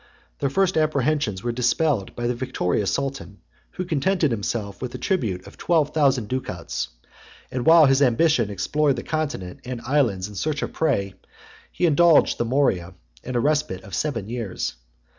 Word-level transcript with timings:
Their 0.39 0.49
first 0.49 0.77
apprehensions 0.77 1.43
were 1.43 1.51
dispelled 1.51 2.15
by 2.15 2.25
the 2.25 2.33
victorious 2.33 2.91
sultan, 2.91 3.37
who 3.73 3.85
contented 3.85 4.31
himself 4.31 4.81
with 4.81 4.95
a 4.95 4.97
tribute 4.97 5.45
of 5.45 5.59
twelve 5.59 5.93
thousand 5.93 6.27
ducats; 6.27 6.87
and 7.51 7.67
while 7.67 7.85
his 7.85 8.01
ambition 8.01 8.49
explored 8.49 8.95
the 8.95 9.03
continent 9.03 9.59
and 9.63 9.79
the 9.79 9.87
islands, 9.87 10.27
in 10.27 10.33
search 10.33 10.63
of 10.63 10.73
prey, 10.73 11.13
he 11.71 11.85
indulged 11.85 12.39
the 12.39 12.45
Morea 12.45 12.95
in 13.23 13.35
a 13.35 13.39
respite 13.39 13.83
of 13.83 13.93
seven 13.93 14.27
years. 14.27 14.73